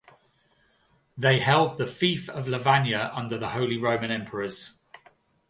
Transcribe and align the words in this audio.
They 1.15 1.37
held 1.37 1.77
the 1.77 1.85
fief 1.85 2.27
of 2.27 2.47
Lavagna 2.47 3.11
under 3.15 3.37
the 3.37 3.49
Holy 3.49 3.77
Roman 3.77 4.09
Emperors. 4.09 4.79